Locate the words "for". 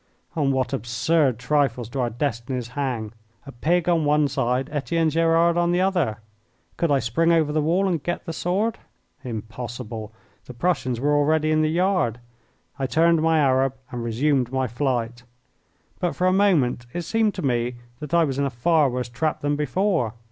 16.15-16.25